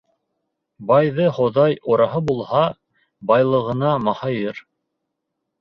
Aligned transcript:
Байҙы 0.91 1.27
Хоҙай 1.35 1.77
ораһы 1.95 2.21
булһа, 2.31 2.63
байлығына 3.33 3.93
маһайыр. 4.09 4.65